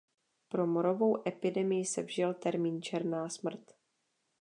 [0.49, 3.73] Pro morovou epidemii se vžil termín Černá smrt.